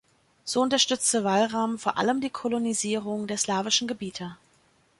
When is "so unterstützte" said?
0.45-1.23